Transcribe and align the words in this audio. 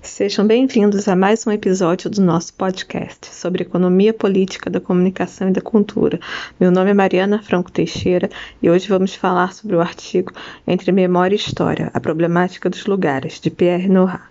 Sejam 0.00 0.46
bem-vindos 0.46 1.08
a 1.08 1.16
mais 1.16 1.44
um 1.44 1.50
episódio 1.50 2.08
do 2.08 2.22
nosso 2.22 2.54
podcast 2.54 3.26
sobre 3.34 3.62
economia 3.62 4.14
política 4.14 4.70
da 4.70 4.80
comunicação 4.80 5.48
e 5.48 5.52
da 5.52 5.60
cultura. 5.60 6.20
Meu 6.58 6.70
nome 6.70 6.90
é 6.90 6.94
Mariana 6.94 7.42
Franco 7.42 7.70
Teixeira 7.70 8.30
e 8.62 8.70
hoje 8.70 8.88
vamos 8.88 9.16
falar 9.16 9.52
sobre 9.52 9.74
o 9.74 9.80
artigo 9.80 10.32
Entre 10.66 10.92
Memória 10.92 11.34
e 11.34 11.38
História: 11.38 11.90
A 11.92 11.98
Problemática 11.98 12.70
dos 12.70 12.86
Lugares, 12.86 13.40
de 13.40 13.50
Pierre 13.50 13.88
Nora. 13.88 14.22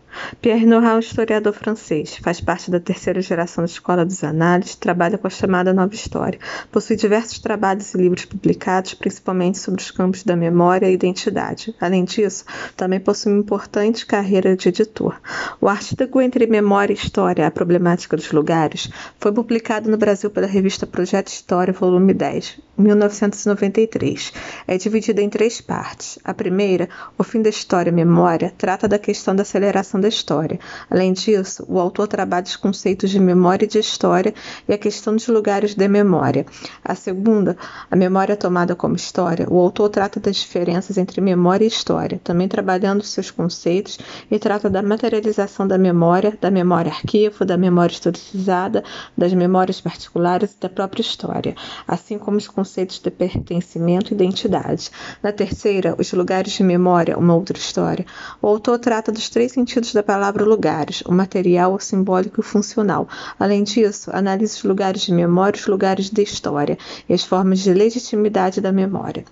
Pierre 0.41 0.65
Nora 0.65 0.87
é 0.87 0.95
um 0.95 0.99
historiador 0.99 1.53
francês, 1.53 2.17
faz 2.17 2.39
parte 2.39 2.69
da 2.69 2.79
terceira 2.79 3.21
geração 3.21 3.63
da 3.63 3.69
Escola 3.69 4.05
dos 4.05 4.23
Análises, 4.23 4.75
trabalha 4.75 5.17
com 5.17 5.27
a 5.27 5.29
chamada 5.29 5.73
Nova 5.73 5.93
História. 5.93 6.39
Possui 6.71 6.95
diversos 6.95 7.39
trabalhos 7.39 7.93
e 7.93 7.97
livros 7.97 8.25
publicados, 8.25 8.93
principalmente 8.93 9.57
sobre 9.57 9.81
os 9.81 9.91
campos 9.91 10.23
da 10.23 10.35
memória 10.35 10.89
e 10.89 10.93
identidade. 10.93 11.75
Além 11.79 12.03
disso, 12.03 12.45
também 12.75 12.99
possui 12.99 13.31
uma 13.31 13.41
importante 13.41 14.05
carreira 14.05 14.55
de 14.55 14.69
editor. 14.69 15.19
O 15.59 15.67
artigo 15.67 16.21
Entre 16.21 16.47
Memória 16.47 16.93
e 16.93 16.97
História, 16.97 17.47
a 17.47 17.51
problemática 17.51 18.15
dos 18.15 18.31
lugares, 18.31 18.89
foi 19.19 19.31
publicado 19.31 19.89
no 19.89 19.97
Brasil 19.97 20.29
pela 20.29 20.47
revista 20.47 20.87
Projeto 20.87 21.27
História, 21.27 21.73
volume 21.73 22.13
10, 22.13 22.59
1993. 22.77 24.33
É 24.67 24.77
dividida 24.77 25.21
em 25.21 25.29
três 25.29 25.61
partes. 25.61 26.19
A 26.23 26.33
primeira, 26.33 26.89
O 27.17 27.23
Fim 27.23 27.41
da 27.41 27.49
História 27.49 27.89
e 27.89 27.93
Memória, 27.93 28.53
trata 28.57 28.87
da 28.87 28.99
questão 28.99 29.35
da 29.35 29.41
aceleração 29.41 29.99
da 29.99 30.06
história. 30.07 30.59
Além 30.89 31.13
disso, 31.13 31.65
o 31.67 31.79
autor 31.79 32.07
trabalha 32.07 32.45
os 32.45 32.55
conceitos 32.55 33.09
de 33.09 33.19
memória 33.19 33.65
e 33.65 33.67
de 33.67 33.79
história 33.79 34.33
e 34.67 34.73
a 34.73 34.77
questão 34.77 35.15
dos 35.15 35.27
lugares 35.27 35.75
de 35.75 35.87
memória. 35.87 36.45
A 36.83 36.95
segunda, 36.95 37.57
A 37.89 37.95
Memória 37.95 38.35
Tomada 38.35 38.75
como 38.75 38.95
História, 38.95 39.47
o 39.49 39.59
autor 39.59 39.89
trata 39.89 40.19
das 40.19 40.35
diferenças 40.35 40.97
entre 40.97 41.21
memória 41.21 41.65
e 41.65 41.67
história, 41.67 42.19
também 42.23 42.47
trabalhando 42.47 43.03
seus 43.03 43.31
conceitos 43.31 43.97
e 44.29 44.39
trata 44.39 44.69
da 44.69 44.81
materialização 44.81 45.67
da 45.67 45.77
memória, 45.77 46.37
da 46.39 46.51
memória 46.51 46.91
arquivo, 46.91 47.45
da 47.45 47.57
memória 47.57 47.93
historicizada, 47.93 48.83
das 49.17 49.33
memórias 49.33 49.81
particulares 49.81 50.53
e 50.53 50.61
da 50.61 50.69
própria 50.69 51.01
história, 51.01 51.55
assim 51.87 52.17
como 52.17 52.37
os 52.37 52.47
conceitos 52.47 52.99
de 52.99 53.11
pertencimento 53.11 54.13
e 54.13 54.15
identidade. 54.15 54.89
Na 55.21 55.31
terceira, 55.31 55.95
Os 55.97 56.11
Lugares 56.13 56.53
de 56.53 56.63
Memória, 56.63 57.17
uma 57.17 57.35
outra 57.35 57.57
história, 57.57 58.05
o 58.41 58.47
autor 58.47 58.79
trata 58.79 59.11
dos 59.11 59.29
três 59.29 59.51
sentidos 59.51 59.93
da 59.97 60.03
palavra 60.03 60.45
lugares, 60.45 61.01
o 61.07 61.11
material, 61.11 61.73
o 61.73 61.79
simbólico 61.79 62.39
e 62.39 62.41
o 62.41 62.43
funcional. 62.43 63.09
Além 63.39 63.63
disso, 63.63 64.11
analisa 64.13 64.55
os 64.55 64.63
lugares 64.63 65.01
de 65.01 65.11
memória, 65.11 65.59
os 65.59 65.65
lugares 65.65 66.11
de 66.11 66.21
história 66.21 66.77
e 67.09 67.13
as 67.13 67.23
formas 67.23 67.59
de 67.59 67.73
legitimidade 67.73 68.61
da 68.61 68.71
memória. 68.71 69.25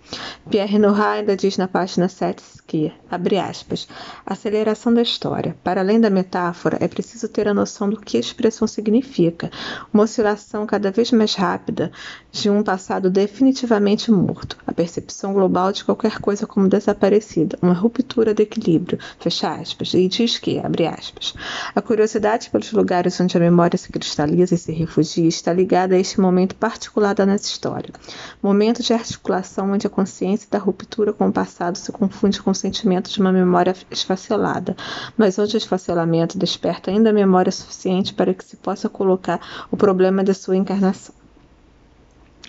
Pierre 0.50 0.80
Nora 0.80 1.12
ainda 1.12 1.38
diz 1.38 1.56
na 1.58 1.68
página 1.68 2.08
7 2.08 2.42
que, 2.66 2.92
abre 3.12 3.38
aspas, 3.38 3.88
aceleração 4.26 4.92
da 4.92 5.02
história. 5.02 5.56
Para 5.64 5.82
além 5.82 6.00
da 6.00 6.10
metáfora, 6.10 6.78
é 6.82 6.88
preciso 6.88 7.28
ter 7.28 7.48
a 7.48 7.54
noção 7.54 7.88
do 7.88 8.00
que 8.00 8.18
a 8.18 8.20
expressão 8.20 8.68
significa, 8.68 9.52
uma 9.94 10.04
oscilação 10.04 10.66
cada 10.66 10.90
vez 10.90 11.12
mais 11.12 11.36
rápida 11.36 11.92
de 12.32 12.50
um 12.50 12.64
passado 12.64 13.10
definitivamente 13.10 14.12
morto, 14.12 14.58
a 14.66 14.74
percepção 14.74 15.34
global 15.34 15.72
de 15.72 15.86
qualquer 15.86 16.20
coisa 16.20 16.48
como 16.48 16.68
desaparecida, 16.68 17.58
uma 17.62 17.74
ruptura 17.74 18.34
de 18.34 18.44
equilíbrio, 18.44 19.00
fecha 19.20 19.54
aspas, 19.54 19.94
e 19.94 20.08
diz 20.08 20.40
que, 20.40 20.55
abre 20.60 20.88
aspas, 20.88 21.34
a 21.74 21.82
curiosidade 21.82 22.50
pelos 22.50 22.72
lugares 22.72 23.20
onde 23.20 23.36
a 23.38 23.40
memória 23.40 23.78
se 23.78 23.92
cristaliza 23.92 24.56
e 24.56 24.58
se 24.58 24.72
refugia 24.72 25.28
está 25.28 25.52
ligada 25.52 25.96
a 25.96 26.00
este 26.00 26.20
momento 26.20 26.56
particular 26.56 27.14
da 27.14 27.26
nossa 27.26 27.46
história, 27.46 27.94
momento 28.42 28.84
de 28.84 28.94
articulação 28.94 29.72
onde 29.72 29.88
a 29.88 29.90
consciência 29.90 30.48
da 30.50 30.58
ruptura 30.58 31.12
com 31.14 31.28
o 31.28 31.34
passado 31.34 31.78
se 31.78 31.92
confunde 31.92 32.42
com 32.42 32.52
o 32.52 32.56
sentimento 32.56 33.10
de 33.10 33.20
uma 33.20 33.32
memória 33.32 33.76
esfacelada, 33.90 34.76
mas 35.18 35.40
onde 35.40 35.56
o 35.56 35.58
esfacelamento 35.58 36.38
desperta 36.38 36.92
ainda 36.92 37.12
memória 37.12 37.52
suficiente 37.52 38.14
para 38.14 38.34
que 38.34 38.44
se 38.44 38.58
possa 38.58 38.90
colocar 38.90 39.68
o 39.72 39.78
problema 39.78 40.24
de 40.24 40.34
sua 40.34 40.56
encarnação. 40.56 41.25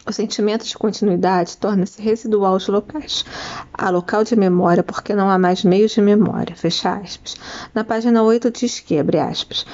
O 0.09 0.13
sentimento 0.13 0.65
de 0.65 0.79
continuidade 0.79 1.57
torna-se 1.57 2.01
residual 2.01 2.53
aos 2.53 2.69
locais. 2.69 3.25
Há 3.75 3.91
local 3.91 4.23
de 4.23 4.37
memória 4.37 4.85
porque 4.85 5.13
não 5.13 5.29
há 5.29 5.37
mais 5.37 5.65
meios 5.65 5.91
de 5.91 6.01
memória. 6.01 6.55
Fecha 6.55 6.95
aspas. 6.95 7.35
Na 7.75 7.83
página 7.83 8.23
8 8.23 8.49
diz 8.53 8.79
que, 8.79 9.01
abre 9.01 9.19
aspas, 9.19 9.67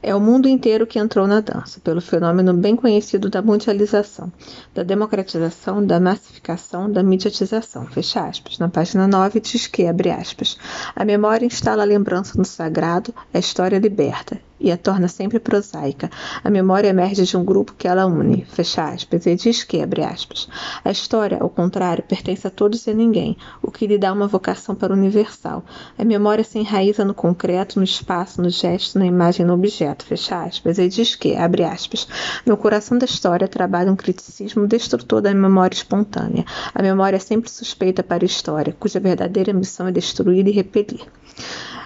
é 0.00 0.14
o 0.14 0.20
mundo 0.20 0.48
inteiro 0.48 0.86
que 0.86 1.00
entrou 1.00 1.26
na 1.26 1.40
dança, 1.40 1.80
pelo 1.80 2.00
fenômeno 2.00 2.54
bem 2.54 2.76
conhecido 2.76 3.28
da 3.28 3.42
mundialização, 3.42 4.32
da 4.72 4.84
democratização, 4.84 5.84
da 5.84 5.98
massificação, 5.98 6.88
da 6.88 7.02
mediatização. 7.02 7.84
Fecha 7.86 8.24
aspas. 8.24 8.60
Na 8.60 8.68
página 8.68 9.08
9 9.08 9.40
diz 9.40 9.66
que, 9.66 9.88
abre 9.88 10.12
aspas, 10.12 10.56
a 10.94 11.04
memória 11.04 11.44
instala 11.44 11.82
a 11.82 11.86
lembrança 11.86 12.38
no 12.38 12.44
sagrado, 12.44 13.12
a 13.34 13.40
história 13.40 13.80
liberta 13.80 14.40
e 14.60 14.70
a 14.70 14.76
torna 14.76 15.08
sempre 15.08 15.40
prosaica. 15.40 16.10
A 16.44 16.50
memória 16.50 16.88
emerge 16.88 17.24
de 17.24 17.36
um 17.36 17.44
grupo 17.44 17.74
que 17.76 17.88
ela 17.88 18.06
une, 18.06 18.44
fecha 18.44 18.84
aspas, 18.84 19.26
e 19.26 19.34
diz 19.34 19.64
que, 19.64 19.80
abre 19.80 20.04
aspas, 20.04 20.48
a 20.84 20.90
história, 20.90 21.38
ao 21.40 21.48
contrário, 21.48 22.04
pertence 22.04 22.46
a 22.46 22.50
todos 22.50 22.86
e 22.86 22.90
a 22.90 22.94
ninguém, 22.94 23.36
o 23.62 23.70
que 23.70 23.86
lhe 23.86 23.96
dá 23.96 24.12
uma 24.12 24.26
vocação 24.26 24.74
para 24.74 24.92
o 24.92 24.96
universal. 24.96 25.64
A 25.98 26.04
memória 26.04 26.44
se 26.44 26.58
enraiza 26.58 27.04
no 27.04 27.14
concreto, 27.14 27.78
no 27.78 27.84
espaço, 27.84 28.42
no 28.42 28.50
gesto, 28.50 28.98
na 28.98 29.06
imagem, 29.06 29.46
no 29.46 29.54
objeto, 29.54 30.04
fecha 30.04 30.44
aspas, 30.44 30.78
e 30.78 30.88
diz 30.88 31.14
que, 31.14 31.36
abre 31.36 31.64
aspas, 31.64 32.06
no 32.44 32.56
coração 32.56 32.98
da 32.98 33.06
história 33.06 33.48
trabalha 33.48 33.90
um 33.90 33.96
criticismo 33.96 34.66
destrutor 34.66 35.22
da 35.22 35.32
memória 35.32 35.74
espontânea. 35.74 36.44
A 36.74 36.82
memória 36.82 37.16
é 37.16 37.20
sempre 37.20 37.50
suspeita 37.50 38.02
para 38.02 38.24
a 38.24 38.26
história, 38.26 38.76
cuja 38.78 39.00
verdadeira 39.00 39.52
missão 39.52 39.86
é 39.86 39.92
destruir 39.92 40.46
e 40.46 40.50
repelir. 40.50 41.06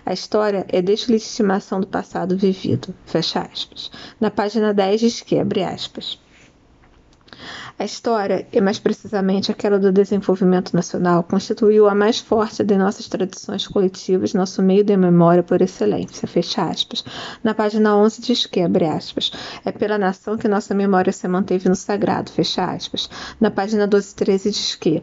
A 0.07 0.13
história 0.13 0.67
é 0.69 0.83
deslegitimação 0.83 1.81
do 1.81 1.87
passado 1.87 2.37
vivido. 2.37 2.95
Fecha 3.07 3.41
aspas. 3.41 3.91
Na 4.21 4.31
página 4.31 4.75
10 4.75 5.01
diz 5.01 5.21
que, 5.21 5.39
abre 5.39 5.65
aspas. 5.65 6.19
A 7.77 7.85
história, 7.85 8.47
e 8.53 8.61
mais 8.61 8.79
precisamente 8.79 9.51
aquela 9.51 9.81
do 9.81 9.91
desenvolvimento 9.91 10.73
nacional, 10.75 11.25
constituiu 11.25 11.89
a 11.89 11.95
mais 11.95 12.21
forte 12.21 12.63
de 12.63 12.77
nossas 12.77 13.09
tradições 13.09 13.67
coletivas, 13.67 14.33
nosso 14.33 14.63
meio 14.63 14.85
de 14.85 14.97
memória 14.97 15.43
por 15.43 15.61
excelência. 15.61 16.29
Fecha 16.29 16.63
aspas. 16.63 17.05
Na 17.43 17.53
página 17.53 17.97
11 17.97 18.23
diz 18.23 18.47
que, 18.47 18.61
abre 18.61 18.85
aspas, 18.85 19.33
é 19.65 19.73
pela 19.73 19.99
nação 19.99 20.39
que 20.39 20.47
nossa 20.47 20.73
memória 20.73 21.13
se 21.13 21.27
manteve 21.27 21.69
no 21.69 21.75
sagrado. 21.75 22.31
Fecha 22.31 22.65
aspas. 22.65 23.11
Na 23.41 23.51
página 23.51 23.89
12 23.89 24.13
e 24.13 24.15
13 24.15 24.51
diz 24.53 24.75
que 24.77 25.03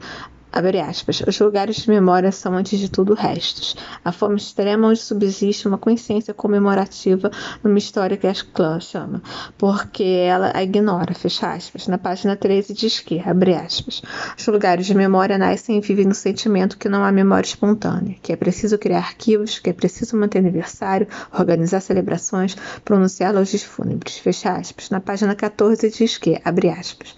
aspas, 0.51 1.21
os 1.25 1.39
lugares 1.39 1.77
de 1.77 1.89
memória 1.89 2.31
são, 2.31 2.55
antes 2.55 2.79
de 2.79 2.89
tudo, 2.89 3.13
restos. 3.13 3.75
A 4.03 4.11
forma 4.11 4.35
extrema 4.35 4.87
onde 4.87 4.99
subsiste 4.99 5.67
uma 5.67 5.77
consciência 5.77 6.33
comemorativa 6.33 7.31
numa 7.63 7.77
história 7.77 8.17
que 8.17 8.27
a 8.27 8.33
clã 8.53 8.79
chama, 8.79 9.21
porque 9.57 10.03
ela 10.03 10.51
a 10.53 10.63
ignora, 10.63 11.13
fecha 11.13 11.53
aspas. 11.53 11.87
Na 11.87 11.97
página 11.97 12.35
13 12.35 12.73
diz 12.73 12.99
que, 12.99 13.19
abre 13.19 13.53
aspas, 13.55 14.01
os 14.37 14.47
lugares 14.47 14.85
de 14.85 14.95
memória 14.95 15.37
nascem 15.37 15.77
e 15.77 15.81
vivem 15.81 16.05
no 16.05 16.13
sentimento 16.13 16.77
que 16.77 16.89
não 16.89 17.03
há 17.03 17.11
memória 17.11 17.47
espontânea, 17.47 18.17
que 18.21 18.33
é 18.33 18.35
preciso 18.35 18.77
criar 18.77 18.99
arquivos, 18.99 19.59
que 19.59 19.69
é 19.69 19.73
preciso 19.73 20.17
manter 20.17 20.39
aniversário, 20.39 21.07
organizar 21.31 21.81
celebrações, 21.81 22.55
pronunciar 22.83 23.33
logis 23.33 23.63
fúnebres, 23.63 24.17
fecha 24.17 24.53
aspas. 24.53 24.89
Na 24.89 24.99
página 24.99 25.35
14 25.35 25.89
diz 25.89 26.17
que, 26.17 26.39
abre 26.43 26.69
aspas, 26.69 27.15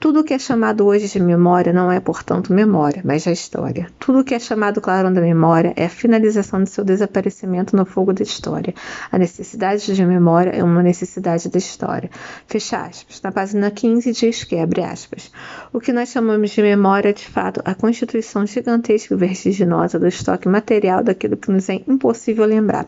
tudo 0.00 0.20
o 0.20 0.24
que 0.24 0.32
é 0.32 0.38
chamado 0.38 0.86
hoje 0.86 1.08
de 1.08 1.18
memória 1.18 1.72
não 1.72 1.90
é, 1.90 1.98
portanto, 1.98 2.52
memória, 2.52 3.02
mas 3.04 3.24
já 3.24 3.32
história. 3.32 3.88
Tudo 3.98 4.20
o 4.20 4.24
que 4.24 4.32
é 4.32 4.38
chamado 4.38 4.80
clarão 4.80 5.12
da 5.12 5.20
memória 5.20 5.72
é 5.74 5.86
a 5.86 5.88
finalização 5.88 6.62
de 6.62 6.70
seu 6.70 6.84
desaparecimento 6.84 7.74
no 7.74 7.84
fogo 7.84 8.12
da 8.12 8.22
história. 8.22 8.72
A 9.10 9.18
necessidade 9.18 9.92
de 9.92 10.06
memória 10.06 10.50
é 10.50 10.62
uma 10.62 10.84
necessidade 10.84 11.48
da 11.48 11.58
história. 11.58 12.10
Fecha 12.46 12.82
aspas. 12.82 13.20
Na 13.22 13.32
página 13.32 13.70
15 13.72 14.12
diz 14.12 14.44
que, 14.44 14.56
abre 14.56 14.82
aspas, 14.82 15.32
o 15.72 15.80
que 15.80 15.92
nós 15.92 16.10
chamamos 16.10 16.50
de 16.50 16.62
memória 16.62 17.08
é, 17.08 17.12
de 17.12 17.26
fato, 17.26 17.60
a 17.64 17.74
constituição 17.74 18.46
gigantesca 18.46 19.14
e 19.14 19.16
vertiginosa 19.16 19.98
do 19.98 20.06
estoque 20.06 20.48
material 20.48 21.02
daquilo 21.02 21.36
que 21.36 21.50
nos 21.50 21.68
é 21.68 21.82
impossível 21.88 22.44
lembrar. 22.44 22.86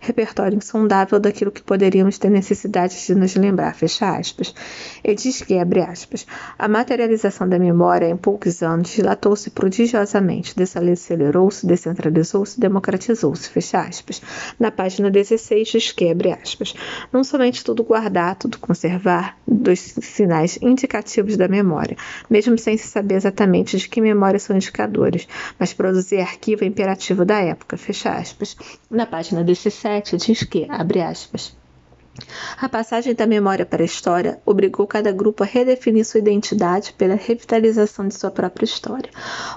Repertório 0.00 0.58
insondável 0.58 1.18
daquilo 1.18 1.50
que 1.50 1.62
poderíamos 1.62 2.18
ter 2.18 2.28
necessidade 2.28 2.96
de 3.06 3.14
nos 3.14 3.34
lembrar. 3.34 3.74
Fecha 3.74 4.16
aspas. 4.16 4.54
E 5.02 5.14
diz 5.14 5.40
que, 5.40 5.58
abre 5.58 5.80
aspas, 5.80 6.26
a 6.58 6.68
materialização 6.68 7.48
da 7.48 7.58
memória 7.58 8.08
em 8.08 8.16
poucos 8.16 8.62
anos 8.62 8.90
dilatou-se 8.90 9.50
prodigiosamente, 9.50 10.54
desacelerou-se, 10.56 11.66
descentralizou-se, 11.66 12.60
democratizou-se, 12.60 13.48
fecha 13.48 13.80
aspas. 13.80 14.22
Na 14.58 14.70
página 14.70 15.10
16 15.10 15.68
diz 15.68 15.92
que, 15.92 16.10
abre 16.10 16.32
aspas, 16.32 16.74
não 17.12 17.24
somente 17.24 17.64
tudo 17.64 17.84
guardar, 17.84 18.36
tudo 18.36 18.58
conservar, 18.58 19.38
dos 19.46 19.80
sinais 19.80 20.58
indicativos 20.60 21.36
da 21.36 21.48
memória, 21.48 21.96
mesmo 22.28 22.56
sem 22.58 22.76
se 22.76 22.88
saber 22.88 23.14
exatamente 23.14 23.76
de 23.76 23.88
que 23.88 24.00
memória 24.00 24.38
são 24.38 24.56
indicadores, 24.56 25.26
mas 25.58 25.72
produzir 25.72 26.20
arquivo 26.20 26.64
é 26.64 26.66
imperativo 26.66 27.24
da 27.24 27.40
época, 27.40 27.76
fecha 27.76 28.10
aspas. 28.12 28.56
Na 28.90 29.06
página 29.06 29.42
17 29.42 30.16
diz 30.16 30.42
que, 30.42 30.66
abre 30.68 31.00
aspas, 31.00 31.59
A 32.60 32.68
passagem 32.68 33.14
da 33.14 33.26
memória 33.26 33.64
para 33.64 33.82
a 33.82 33.86
história 33.86 34.38
obrigou 34.44 34.86
cada 34.86 35.10
grupo 35.10 35.42
a 35.42 35.46
redefinir 35.46 36.04
sua 36.04 36.18
identidade 36.20 36.92
pela 36.92 37.14
revitalização 37.14 38.06
de 38.06 38.14
sua 38.14 38.30
própria 38.30 38.64
história. 38.64 39.10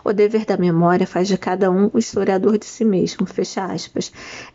O 0.06 0.14
dever 0.14 0.46
da 0.46 0.56
memória 0.56 1.06
faz 1.06 1.28
de 1.28 1.38
cada 1.38 1.70
um 1.70 1.90
o 1.94 2.00
historiador 2.00 2.58
de 2.58 2.66
si 2.66 2.86
mesmo, 2.86 3.26
fecha 3.26 3.66
aspas, 3.66 4.12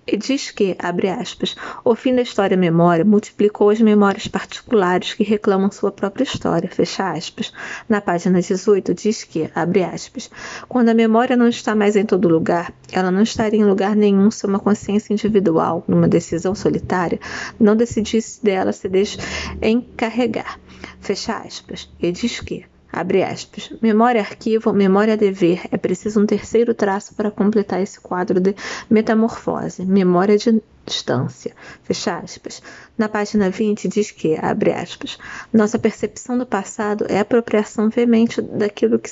e 0.07 0.17
diz 0.17 0.51
que, 0.51 0.77
abre 0.79 1.09
aspas, 1.09 1.57
o 1.85 1.95
fim 1.95 2.15
da 2.15 2.23
história-memória 2.23 3.05
multiplicou 3.05 3.69
as 3.69 3.81
memórias 3.81 4.27
particulares 4.27 5.13
que 5.13 5.25
reclamam 5.25 5.71
sua 5.71 5.93
própria 5.93 6.25
história, 6.25 6.71
fecha 6.71 7.11
aspas. 7.11 7.53
Na 7.89 8.01
página 8.01 8.41
18 8.41 8.95
diz 8.95 9.25
que, 9.25 9.51
abre 9.55 9.85
aspas, 9.85 10.31
quando 10.69 10.89
a 10.89 10.95
memória 10.95 11.37
não 11.37 11.49
está 11.49 11.75
mais 11.75 11.97
em 11.97 12.07
todo 12.07 12.29
lugar, 12.29 12.73
ela 12.91 13.11
não 13.11 13.23
estaria 13.23 13.61
em 13.61 13.65
lugar 13.65 13.95
nenhum 13.95 14.31
se 14.31 14.47
uma 14.47 14.59
consciência 14.59 15.13
individual, 15.13 15.85
numa 15.87 16.09
decisão 16.09 16.55
solitária, 16.55 17.21
não 17.61 17.77
decidir 17.77 17.98
decidisse 18.01 18.45
dela 18.45 18.73
se 18.73 18.89
deixa 18.89 19.19
encarregar. 19.63 20.59
Fecha 21.01 21.39
aspas. 21.39 21.91
E 22.01 22.11
diz 22.13 22.41
que, 22.41 22.65
abre 22.93 23.23
aspas, 23.23 23.71
memória 23.83 24.21
arquivo, 24.21 24.73
memória 24.73 25.17
dever, 25.17 25.63
é 25.71 25.77
preciso 25.77 26.21
um 26.21 26.27
terceiro 26.27 26.75
traço 26.75 27.15
para 27.15 27.31
completar 27.31 27.81
esse 27.83 28.01
quadro 28.01 28.41
de 28.41 28.55
metamorfose, 28.91 29.85
memória 29.85 30.37
de 30.37 30.63
distância, 30.89 31.55
fecha 31.83 32.19
aspas. 32.19 32.63
Na 32.97 33.09
página 33.09 33.51
20 33.51 33.89
diz 33.89 34.11
que, 34.11 34.37
abre 34.41 34.73
aspas, 34.73 35.19
nossa 35.53 35.79
percepção 35.79 36.39
do 36.39 36.47
passado 36.47 37.05
é 37.09 37.21
apropriação 37.21 37.91
veemente 37.91 38.41
daquilo 38.41 38.99
que 38.99 39.11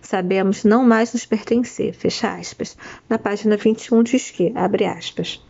sabemos 0.00 0.64
não 0.64 0.84
mais 0.84 1.12
nos 1.12 1.26
pertencer, 1.26 1.92
fecha 1.94 2.32
aspas. 2.34 2.76
Na 3.08 3.18
página 3.18 3.56
21 3.56 4.02
diz 4.02 4.30
que, 4.30 4.52
abre 4.54 4.84
aspas, 4.84 5.42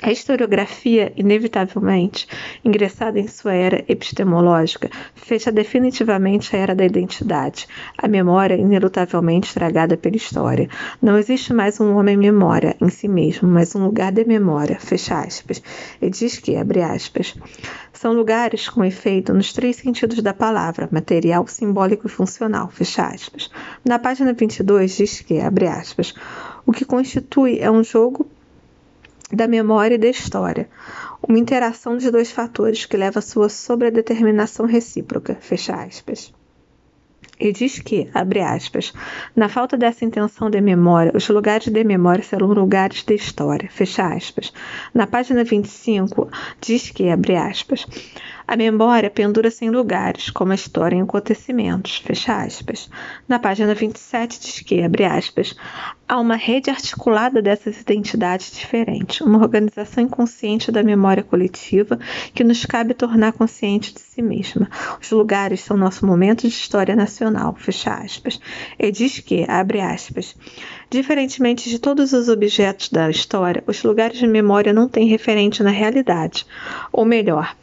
a 0.00 0.12
historiografia, 0.12 1.12
inevitavelmente, 1.16 2.28
ingressada 2.64 3.18
em 3.18 3.26
sua 3.26 3.52
era 3.52 3.84
epistemológica, 3.88 4.88
fecha 5.14 5.50
definitivamente 5.50 6.54
a 6.54 6.58
era 6.58 6.74
da 6.74 6.84
identidade, 6.84 7.66
a 7.96 8.06
memória 8.06 8.54
inelutavelmente 8.54 9.48
estragada 9.48 9.96
pela 9.96 10.16
história. 10.16 10.68
Não 11.02 11.18
existe 11.18 11.52
mais 11.52 11.80
um 11.80 11.96
homem 11.96 12.16
memória 12.16 12.76
em 12.80 12.88
si 12.88 13.08
mesmo, 13.08 13.48
mas 13.48 13.74
um 13.74 13.84
lugar 13.84 14.12
de 14.12 14.24
memória, 14.24 14.78
fecha 14.78 15.20
aspas. 15.20 15.60
E 16.00 16.08
diz 16.08 16.38
que, 16.38 16.54
abre 16.54 16.80
aspas, 16.80 17.34
são 17.92 18.12
lugares 18.12 18.68
com 18.68 18.84
efeito 18.84 19.34
nos 19.34 19.52
três 19.52 19.76
sentidos 19.76 20.22
da 20.22 20.32
palavra, 20.32 20.88
material, 20.92 21.46
simbólico 21.48 22.06
e 22.06 22.10
funcional, 22.10 22.68
fecha 22.68 23.06
aspas. 23.06 23.50
Na 23.84 23.98
página 23.98 24.32
22 24.32 24.96
diz 24.96 25.20
que, 25.20 25.40
abre 25.40 25.66
aspas, 25.66 26.14
o 26.64 26.72
que 26.72 26.84
constitui 26.84 27.58
é 27.58 27.68
um 27.68 27.82
jogo 27.82 28.28
da 29.32 29.46
memória 29.46 29.94
e 29.94 29.98
da 29.98 30.08
história, 30.08 30.68
uma 31.26 31.38
interação 31.38 31.96
de 31.96 32.10
dois 32.10 32.30
fatores 32.30 32.86
que 32.86 32.96
leva 32.96 33.18
à 33.18 33.22
sua 33.22 33.48
sobredeterminação 33.48 34.66
recíproca, 34.66 35.36
fecha 35.40 35.74
aspas. 35.74 36.32
E 37.40 37.52
diz 37.52 37.78
que, 37.78 38.10
abre 38.12 38.40
aspas, 38.40 38.92
na 39.36 39.48
falta 39.48 39.76
dessa 39.76 40.04
intenção 40.04 40.50
de 40.50 40.60
memória, 40.60 41.12
os 41.14 41.28
lugares 41.28 41.68
de 41.68 41.84
memória 41.84 42.24
serão 42.24 42.48
lugares 42.48 43.04
de 43.04 43.14
história, 43.14 43.70
fecha 43.70 44.08
aspas. 44.12 44.52
Na 44.92 45.06
página 45.06 45.44
25, 45.44 46.28
diz 46.60 46.90
que, 46.90 47.08
abre 47.08 47.36
aspas, 47.36 47.86
a 48.46 48.56
memória 48.56 49.08
pendura-se 49.08 49.64
em 49.64 49.70
lugares, 49.70 50.30
como 50.30 50.50
a 50.50 50.56
história 50.56 50.96
em 50.96 51.02
acontecimentos, 51.02 51.98
fecha 51.98 52.42
aspas. 52.42 52.90
Na 53.28 53.38
página 53.38 53.72
27 53.72 54.40
diz 54.40 54.60
que, 54.60 54.82
abre 54.82 55.04
aspas, 55.04 55.54
há 56.08 56.18
uma 56.18 56.36
rede 56.36 56.70
articulada 56.70 57.42
dessas 57.42 57.80
identidades 57.80 58.50
diferentes, 58.50 59.20
uma 59.20 59.38
organização 59.38 60.02
inconsciente 60.02 60.72
da 60.72 60.82
memória 60.82 61.22
coletiva 61.22 61.98
que 62.32 62.42
nos 62.42 62.64
cabe 62.64 62.94
tornar 62.94 63.32
consciente 63.32 63.92
de 63.92 64.00
si 64.00 64.22
mesma. 64.22 64.70
Os 65.00 65.10
lugares 65.10 65.60
são 65.60 65.76
nosso 65.76 66.06
momento 66.06 66.42
de 66.42 66.48
história 66.48 66.96
nacional, 66.96 67.54
fecha 67.54 67.92
aspas. 67.92 68.40
E 68.78 68.90
diz 68.90 69.20
que, 69.20 69.44
abre 69.46 69.80
aspas, 69.80 70.34
diferentemente 70.88 71.68
de 71.68 71.78
todos 71.78 72.14
os 72.14 72.28
objetos 72.28 72.88
da 72.88 73.10
história, 73.10 73.62
os 73.66 73.82
lugares 73.82 74.18
de 74.18 74.26
memória 74.26 74.72
não 74.72 74.88
têm 74.88 75.06
referente 75.06 75.62
na 75.62 75.70
realidade, 75.70 76.46
ou 76.90 77.04
melhor, 77.04 77.54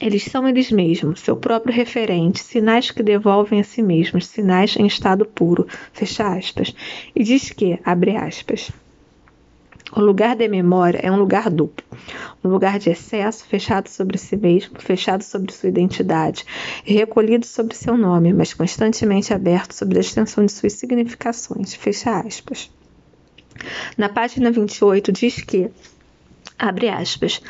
eles 0.00 0.24
são 0.24 0.46
eles 0.46 0.70
mesmos, 0.70 1.20
seu 1.20 1.36
próprio 1.36 1.74
referente, 1.74 2.42
sinais 2.42 2.90
que 2.90 3.02
devolvem 3.02 3.60
a 3.60 3.64
si 3.64 3.82
mesmos, 3.82 4.26
sinais 4.26 4.76
em 4.76 4.86
estado 4.86 5.24
puro, 5.24 5.66
fecha 5.92 6.28
aspas. 6.28 6.74
E 7.14 7.24
diz 7.24 7.50
que, 7.50 7.78
abre 7.84 8.16
aspas, 8.16 8.70
o 9.92 10.00
lugar 10.00 10.36
da 10.36 10.48
memória 10.48 11.00
é 11.02 11.10
um 11.10 11.16
lugar 11.16 11.48
duplo, 11.48 11.84
um 12.44 12.48
lugar 12.48 12.78
de 12.78 12.90
excesso, 12.90 13.44
fechado 13.46 13.88
sobre 13.88 14.18
si 14.18 14.36
mesmo, 14.36 14.78
fechado 14.78 15.22
sobre 15.22 15.52
sua 15.52 15.68
identidade, 15.68 16.44
recolhido 16.84 17.46
sobre 17.46 17.74
seu 17.74 17.96
nome, 17.96 18.32
mas 18.32 18.52
constantemente 18.52 19.32
aberto 19.32 19.72
sobre 19.72 19.98
a 19.98 20.00
extensão 20.00 20.44
de 20.44 20.52
suas 20.52 20.74
significações, 20.74 21.74
fecha 21.74 22.20
aspas. 22.20 22.70
Na 23.96 24.08
página 24.08 24.50
28 24.50 25.10
diz 25.12 25.40
que 25.40 25.70
Abre 26.58 26.88
aspas. 26.88 27.42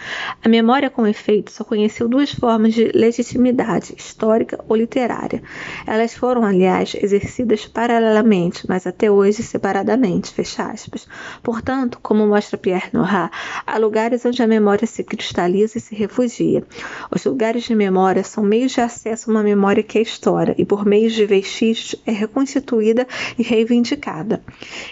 A 0.45 0.49
memória 0.49 0.91
com 0.91 1.07
efeito 1.07 1.53
só 1.53 1.63
conheceu 1.63 2.09
duas 2.09 2.33
formas 2.33 2.75
de 2.75 2.91
legitimidade, 2.93 3.95
histórica 3.97 4.59
ou 4.69 4.75
literária. 4.75 5.41
Elas 5.87 6.13
foram, 6.13 6.45
aliás, 6.45 6.97
exercidas 7.01 7.67
paralelamente, 7.67 8.67
mas 8.69 8.85
até 8.85 9.09
hoje 9.09 9.45
separadamente. 9.45 10.33
Fecha 10.33 10.65
aspas. 10.65 11.07
Portanto, 11.41 12.01
como 12.03 12.27
mostra 12.27 12.59
Pierre 12.59 12.91
Nora, 12.93 13.31
há 13.65 13.79
lugares 13.79 14.25
onde 14.25 14.43
a 14.43 14.47
memória 14.47 14.89
se 14.89 15.05
cristaliza 15.05 15.79
e 15.79 15.81
se 15.81 15.95
refugia. 15.95 16.65
Os 17.09 17.25
lugares 17.25 17.63
de 17.63 17.77
memória 17.77 18.25
são 18.25 18.43
meios 18.43 18.73
de 18.73 18.81
acesso 18.81 19.31
a 19.31 19.35
uma 19.35 19.43
memória 19.45 19.85
que 19.85 19.99
é 19.99 20.03
história 20.03 20.53
e, 20.59 20.65
por 20.65 20.85
meios 20.85 21.13
de 21.13 21.25
vestígios, 21.25 21.95
é 22.05 22.11
reconstituída 22.11 23.07
e 23.39 23.45
reivindicada. 23.45 24.43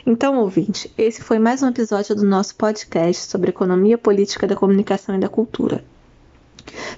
Então, 0.07 0.39
ouvinte, 0.39 0.89
esse 0.97 1.21
foi 1.21 1.41
mais 1.41 1.65
um 1.65 1.69
episódio 1.69 2.15
do 2.15 2.25
nosso 2.25 2.55
podcast 2.55 3.29
sobre 3.29 3.51
economia 3.51 3.99
política 4.05 4.47
da 4.47 4.55
comunicação 4.55 5.17
e 5.17 5.19
da 5.19 5.31
cultura. 5.31 5.83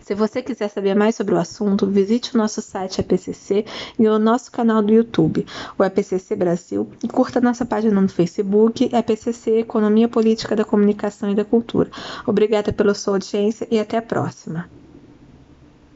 Se 0.03 0.15
você 0.15 0.43
quiser 0.43 0.69
saber 0.69 0.95
mais 0.95 1.15
sobre 1.15 1.35
o 1.35 1.39
assunto, 1.39 1.87
visite 1.87 2.35
o 2.35 2.39
nosso 2.39 2.61
site 2.61 3.01
APCC 3.01 3.65
e 3.99 4.09
o 4.09 4.19
nosso 4.19 4.51
canal 4.51 4.83
do 4.83 4.93
YouTube, 4.93 5.47
o 5.79 5.83
APCC 5.83 6.37
Brasil, 6.37 6.89
e 7.03 7.09
curta 7.09 7.41
nossa 7.41 7.65
página 7.65 8.01
no 8.01 8.09
Facebook, 8.09 8.95
APCC 8.95 9.59
Economia 9.61 10.09
Política 10.09 10.55
da 10.55 10.65
Comunicação 10.65 11.31
e 11.31 11.35
da 11.35 11.45
Cultura. 11.45 11.91
Obrigada 12.27 12.73
pela 12.73 12.95
sua 12.95 13.15
audiência 13.15 13.67
e 13.71 13.79
até 13.79 13.97
a 13.99 14.03
próxima. 14.03 14.69